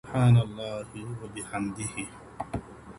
[0.05, 0.83] سبحان الله
[1.21, 1.89] و بحمده.